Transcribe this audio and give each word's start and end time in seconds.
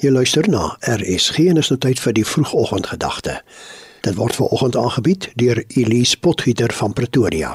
Jy 0.00 0.08
luister 0.08 0.46
na 0.48 0.78
RSG 0.80 1.50
en 1.52 1.58
is 1.60 1.68
nou 1.68 1.76
tyd 1.76 1.98
vir 2.00 2.14
die 2.16 2.24
vroegoggendgedagte. 2.24 3.34
Dit 4.00 4.14
word 4.16 4.32
veraloggend 4.38 4.78
aangebied 4.80 5.26
deur 5.36 5.58
Elise 5.76 6.16
Potgieter 6.24 6.72
van 6.72 6.94
Pretoria. 6.96 7.50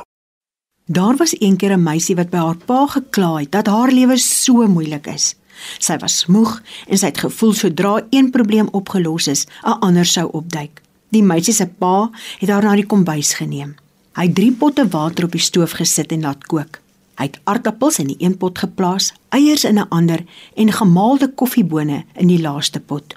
Daar 0.85 1.17
was 1.17 1.33
eendag 1.39 1.73
'n 1.73 1.83
meisie 1.83 2.15
wat 2.15 2.29
by 2.29 2.37
haar 2.37 2.61
pa 2.65 2.85
gekla 2.85 3.39
het 3.39 3.51
dat 3.51 3.67
haar 3.67 3.91
lewe 3.91 4.17
so 4.17 4.67
moeilik 4.67 5.07
is. 5.07 5.35
Sy 5.79 5.97
was 5.97 6.25
moeg 6.25 6.61
en 6.87 6.97
sy 6.97 7.05
het 7.05 7.17
gevoel 7.17 7.53
sodra 7.53 8.05
een 8.09 8.29
probleem 8.29 8.67
opgelos 8.71 9.27
is, 9.27 9.45
'n 9.63 9.79
ander 9.79 10.05
sou 10.05 10.29
opduik. 10.31 10.81
Die 11.09 11.23
meisie 11.23 11.53
se 11.53 11.65
pa 11.65 12.11
het 12.39 12.49
haar 12.49 12.63
na 12.63 12.75
die 12.75 12.85
kombuis 12.85 13.33
geneem. 13.33 13.75
Hy 14.13 14.23
het 14.23 14.35
3 14.35 14.51
potte 14.51 14.87
water 14.87 15.25
op 15.25 15.31
die 15.31 15.41
stoof 15.41 15.71
gesit 15.71 16.11
en 16.11 16.21
laat 16.21 16.45
kook. 16.47 16.84
Hy 17.15 17.29
het 17.29 17.39
aardappels 17.43 17.99
in 17.99 18.07
die 18.11 18.17
een 18.19 18.37
pot 18.37 18.57
geplaas, 18.59 19.13
eiers 19.29 19.63
in 19.63 19.79
'n 19.79 19.89
ander 19.89 20.25
en 20.55 20.71
gemaalde 20.71 21.31
koffiebone 21.33 22.03
in 22.13 22.27
die 22.27 22.41
laaste 22.41 22.79
pot. 22.79 23.15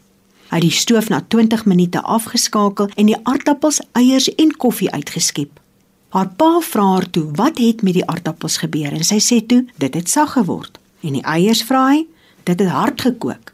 Hy 0.48 0.54
het 0.56 0.62
die 0.62 0.70
stoof 0.70 1.08
na 1.08 1.20
20 1.28 1.64
minute 1.64 2.00
afgeskakel 2.02 2.88
en 2.94 3.06
die 3.06 3.18
aardappels, 3.22 3.80
eiers 3.92 4.34
en 4.34 4.56
koffie 4.56 4.90
uitgeskep. 4.90 5.60
Haar 6.08 6.28
pa 6.28 6.60
vra 6.60 6.84
haar 6.92 7.10
toe 7.10 7.26
wat 7.36 7.58
het 7.58 7.82
met 7.82 7.92
die 7.94 8.06
aardappels 8.06 8.56
gebeur 8.56 8.92
en 8.92 9.04
sy 9.04 9.18
sê 9.20 9.46
toe 9.46 9.66
dit 9.76 9.94
het 9.94 10.08
sag 10.08 10.32
geword. 10.32 10.78
En 11.00 11.12
die 11.12 11.22
eiers 11.22 11.62
vra 11.62 11.88
hy, 11.90 12.06
dit 12.44 12.60
het 12.60 12.68
hard 12.68 13.00
gekook. 13.00 13.52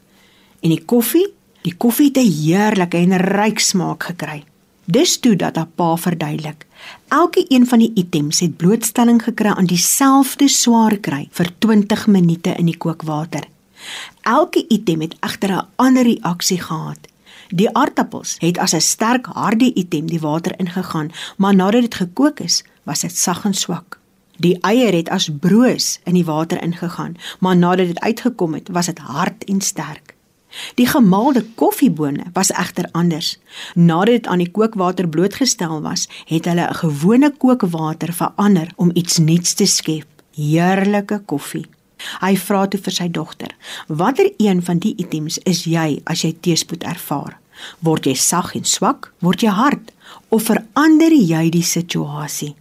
En 0.62 0.70
die 0.70 0.84
koffie, 0.84 1.26
die 1.62 1.74
koffie 1.74 2.06
het 2.12 2.18
'n 2.18 2.30
heerlike 2.30 2.96
en 2.96 3.16
ryk 3.16 3.58
smaak 3.58 4.02
gekry. 4.02 4.44
Dis 4.84 5.16
toe 5.20 5.36
dat 5.36 5.56
haar 5.56 5.70
pa 5.74 5.96
verduidelik. 5.96 6.66
Elke 7.08 7.44
een 7.48 7.66
van 7.66 7.78
die 7.78 7.92
items 7.94 8.40
het 8.40 8.56
blootstelling 8.56 9.22
gekry 9.22 9.48
aan 9.48 9.64
dieselfde 9.70 10.48
swaar 10.48 10.96
kry 10.96 11.28
vir 11.32 11.48
20 11.58 12.06
minute 12.06 12.52
in 12.60 12.68
die 12.68 12.76
kookwater. 12.76 13.48
Elke 14.20 14.64
item 14.68 15.00
het 15.00 15.16
egter 15.20 15.50
'n 15.52 15.66
ander 15.76 16.02
reaksie 16.02 16.60
gehad. 16.60 16.98
Die 17.48 17.70
aardappels 17.76 18.36
het 18.38 18.58
as 18.58 18.74
'n 18.74 18.80
sterk 18.80 19.26
harde 19.26 19.74
item 19.74 20.06
die 20.06 20.20
water 20.20 20.58
ingegaan, 20.58 21.12
maar 21.36 21.54
nadat 21.54 21.80
dit 21.80 21.94
gekook 21.94 22.40
is, 22.40 22.64
was 22.82 23.00
dit 23.00 23.16
sag 23.16 23.44
en 23.44 23.54
swak. 23.54 23.98
Die 24.36 24.58
eier 24.60 24.92
het 24.92 25.08
as 25.08 25.30
broos 25.40 26.00
in 26.04 26.14
die 26.14 26.24
water 26.24 26.62
ingegaan, 26.62 27.16
maar 27.40 27.56
nadat 27.56 27.86
dit 27.86 28.00
uitgekom 28.00 28.54
het, 28.54 28.68
was 28.68 28.86
dit 28.86 28.98
hard 28.98 29.44
en 29.44 29.60
sterk. 29.60 30.14
Die 30.74 30.86
gemaalde 30.86 31.44
koffiebone 31.54 32.24
was 32.32 32.50
egter 32.50 32.88
anders. 32.92 33.38
Nadat 33.74 34.06
dit 34.14 34.26
aan 34.26 34.38
die 34.38 34.50
kookwater 34.50 35.08
blootgestel 35.08 35.80
was, 35.82 36.08
het 36.26 36.44
hulle 36.44 36.68
'n 36.68 36.74
gewone 36.74 37.30
kookwater 37.30 38.12
verander 38.12 38.68
om 38.76 38.90
iets 38.94 39.18
nuuts 39.18 39.54
te 39.54 39.66
skep. 39.66 40.06
Heerlike 40.34 41.22
koffie. 41.26 41.66
Hy 42.20 42.36
vra 42.36 42.66
toe 42.66 42.80
vir 42.80 42.92
sy 42.92 43.08
dogter: 43.08 43.54
"Watter 43.86 44.32
een 44.36 44.62
van 44.62 44.78
die 44.78 44.94
items 44.96 45.38
is 45.38 45.64
jy 45.64 46.00
as 46.04 46.22
jy 46.22 46.34
teëspoed 46.40 46.82
ervaar? 46.82 47.38
Word 47.80 48.04
jy 48.04 48.14
sag 48.14 48.54
en 48.54 48.64
swak? 48.64 49.12
Word 49.20 49.40
jy 49.40 49.50
hard 49.50 49.92
of 50.28 50.42
verander 50.42 51.12
jy 51.12 51.50
die 51.50 51.62
situasie?" 51.62 52.54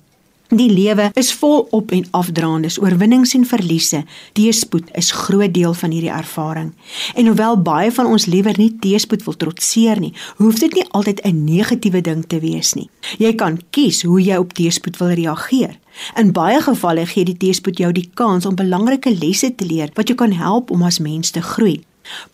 Die 0.54 0.70
lewe 0.70 1.08
is 1.18 1.32
vol 1.34 1.64
op 1.74 1.92
en 1.92 2.04
afdraandes, 2.14 2.76
oorwinnings 2.78 3.32
en 3.34 3.46
verliese. 3.46 4.04
Teespoed 4.38 4.92
is 5.00 5.10
groot 5.12 5.54
deel 5.54 5.74
van 5.74 5.92
hierdie 5.96 6.12
ervaring. 6.14 6.74
En 7.18 7.26
hoewel 7.26 7.58
baie 7.66 7.90
van 7.92 8.06
ons 8.06 8.28
liewer 8.30 8.54
nie 8.62 8.70
teespoed 8.84 9.24
wil 9.26 9.38
trotseer 9.42 9.98
nie, 10.04 10.12
hoef 10.38 10.60
dit 10.62 10.76
nie 10.78 10.86
altyd 10.92 11.24
'n 11.26 11.44
negatiewe 11.44 12.02
ding 12.02 12.22
te 12.28 12.40
wees 12.40 12.74
nie. 12.74 12.90
Jy 13.18 13.34
kan 13.34 13.60
kies 13.70 14.04
hoe 14.04 14.22
jy 14.22 14.38
op 14.38 14.54
teespoed 14.54 14.98
wil 14.98 15.10
reageer. 15.10 15.80
In 16.16 16.32
baie 16.32 16.62
gevalle 16.62 17.06
gee 17.06 17.26
die 17.26 17.38
teespoed 17.38 17.78
jou 17.78 17.92
die 17.92 18.10
kans 18.14 18.46
om 18.46 18.56
belangrike 18.56 19.18
lesse 19.18 19.56
te 19.56 19.66
leer 19.66 19.90
wat 19.94 20.08
jou 20.08 20.18
kan 20.18 20.32
help 20.32 20.72
om 20.72 20.84
as 20.84 21.00
mens 21.00 21.32
te 21.32 21.42
groei. 21.42 21.82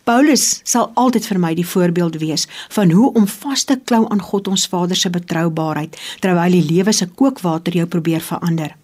Paulus 0.04 0.60
sal 0.64 0.90
altyd 0.94 1.26
vir 1.26 1.38
my 1.38 1.54
die 1.54 1.66
voorbeeld 1.66 2.18
wees 2.22 2.46
van 2.68 2.90
hoe 2.90 3.12
om 3.12 3.26
vas 3.26 3.64
te 3.64 3.78
klou 3.84 4.06
aan 4.10 4.22
God 4.22 4.48
ons 4.48 4.66
Vader 4.66 4.96
se 4.96 5.10
betroubaarheid 5.10 5.98
terwyl 6.20 6.58
die 6.58 6.66
lewe 6.72 6.92
se 6.92 7.06
kookwater 7.06 7.76
jou 7.76 7.86
probeer 7.86 8.20
verander. 8.20 8.76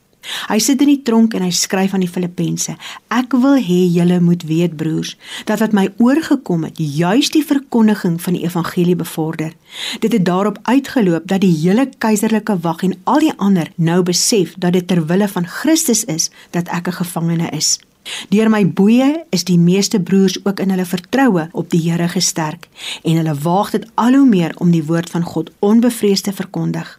Hy 0.51 0.59
sit 0.63 0.83
in 0.83 0.91
die 0.91 1.03
tronk 1.07 1.35
en 1.39 1.45
hy 1.47 1.53
skryf 1.55 1.95
aan 1.95 2.03
die 2.03 2.11
Filippense: 2.11 2.75
Ek 3.15 3.35
wil 3.45 3.59
hê 3.63 3.79
julle 3.95 4.19
moet 4.23 4.43
weet 4.49 4.77
broers 4.79 5.15
dat 5.47 5.63
wat 5.63 5.75
my 5.77 5.87
oorgekom 6.03 6.67
het, 6.67 6.79
juis 6.79 7.31
die 7.35 7.45
verkondiging 7.47 8.19
van 8.23 8.39
die 8.39 8.45
evangelie 8.45 8.97
bevorder. 8.99 9.55
Dit 10.03 10.13
het 10.17 10.27
daarop 10.27 10.59
uitgeloop 10.67 11.29
dat 11.31 11.45
die 11.45 11.55
hele 11.55 11.89
keiserlike 11.99 12.59
wag 12.67 12.83
en 12.87 12.97
al 13.05 13.23
die 13.23 13.35
ander 13.37 13.71
nou 13.77 14.03
besef 14.03 14.55
dat 14.59 14.75
dit 14.75 14.89
ter 14.89 15.05
wille 15.07 15.29
van 15.29 15.47
Christus 15.47 16.05
is 16.05 16.31
dat 16.51 16.69
ek 16.69 16.89
'n 16.89 16.99
gevangene 17.03 17.51
is. 17.51 17.79
Deur 18.29 18.51
my 18.51 18.63
boeye 18.67 19.25
is 19.31 19.45
die 19.45 19.59
meeste 19.59 20.01
broers 20.01 20.39
ook 20.45 20.61
in 20.61 20.71
hulle 20.71 20.87
vertroue 20.87 21.49
op 21.53 21.71
die 21.71 21.83
Here 21.91 22.09
gesterk 22.09 22.69
en 23.03 23.17
hulle 23.17 23.35
waag 23.35 23.71
dit 23.71 23.89
al 23.95 24.15
hoe 24.19 24.29
meer 24.29 24.55
om 24.59 24.71
die 24.71 24.85
woord 24.85 25.11
van 25.11 25.23
God 25.23 25.51
onbevreesd 25.59 26.25
te 26.25 26.33
verkondig. 26.33 26.99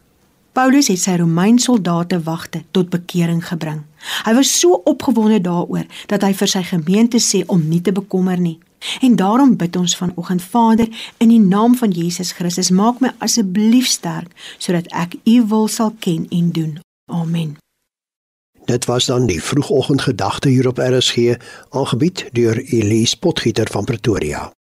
Paulus 0.57 0.88
het 0.90 0.97
sy 0.97 1.19
Romeinse 1.19 1.68
soldate 1.68 2.18
wagte 2.25 2.63
tot 2.73 2.90
bekering 2.90 3.44
gebring. 3.45 3.84
Hy 4.25 4.34
was 4.34 4.50
so 4.59 4.79
opgewonde 4.90 5.38
daaroor 5.45 5.85
dat 6.09 6.25
hy 6.25 6.31
vir 6.34 6.50
sy 6.50 6.63
gemeente 6.66 7.22
sê 7.22 7.44
om 7.45 7.62
nie 7.69 7.81
te 7.85 7.94
bekommer 7.94 8.41
nie. 8.41 8.57
En 9.06 9.16
daarom 9.16 9.53
bid 9.57 9.75
ons 9.75 9.97
vanoggend 9.97 10.41
Vader 10.41 10.89
in 11.22 11.29
die 11.29 11.41
naam 11.41 11.78
van 11.78 11.94
Jesus 11.94 12.34
Christus 12.34 12.74
maak 12.74 13.01
my 13.06 13.13
asseblief 13.22 13.85
sterk 13.85 14.34
sodat 14.57 14.89
ek 14.94 15.18
u 15.25 15.38
wil 15.53 15.69
sal 15.69 15.94
ken 16.00 16.25
en 16.29 16.51
doen. 16.51 16.78
Amen. 17.06 17.57
Dit 18.68 18.86
was 18.86 19.06
dan 19.06 19.26
die 19.26 19.44
vroegoggendgedagte 19.44 20.50
hier 20.50 20.68
op 20.68 20.78
RSG, 20.78 21.36
aangebied 21.70 22.30
deur 22.32 22.58
Elise 22.64 23.20
Potgieter 23.20 23.68
van 23.72 23.84
Pretoria. 23.84 24.56